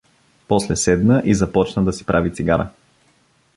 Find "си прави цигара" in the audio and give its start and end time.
1.93-2.69